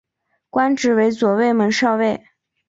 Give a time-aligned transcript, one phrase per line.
[0.49, 2.25] 官职为左卫门少尉。